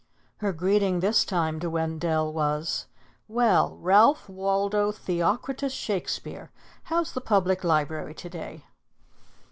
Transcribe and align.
Her 0.37 0.51
greeting 0.51 0.99
this 0.99 1.23
time 1.23 1.59
to 1.59 1.69
Wendell 1.69 2.33
was, 2.33 2.87
"Well, 3.27 3.77
Ralph 3.77 4.27
Waldo 4.27 4.91
Theocritus 4.91 5.73
Shakespeare, 5.73 6.49
how's 6.85 7.13
the 7.13 7.21
Public 7.21 7.63
Library 7.63 8.15
to 8.15 8.27
day?" 8.31 8.63